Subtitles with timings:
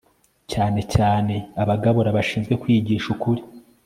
[0.51, 3.41] cyane cyane abagabura bashinzwe kwigisha ukuri